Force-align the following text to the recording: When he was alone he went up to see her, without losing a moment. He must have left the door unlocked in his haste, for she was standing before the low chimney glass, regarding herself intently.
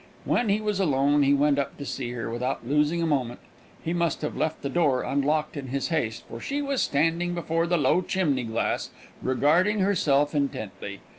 When 0.25 0.49
he 0.49 0.59
was 0.59 0.79
alone 0.79 1.21
he 1.21 1.31
went 1.35 1.59
up 1.59 1.77
to 1.77 1.85
see 1.85 2.09
her, 2.13 2.27
without 2.31 2.65
losing 2.67 3.03
a 3.03 3.05
moment. 3.05 3.39
He 3.83 3.93
must 3.93 4.23
have 4.23 4.35
left 4.35 4.63
the 4.63 4.67
door 4.69 5.03
unlocked 5.03 5.55
in 5.55 5.67
his 5.67 5.89
haste, 5.89 6.23
for 6.27 6.39
she 6.39 6.59
was 6.59 6.81
standing 6.81 7.35
before 7.35 7.67
the 7.67 7.77
low 7.77 8.01
chimney 8.01 8.45
glass, 8.45 8.89
regarding 9.21 9.77
herself 9.81 10.33
intently. 10.33 11.01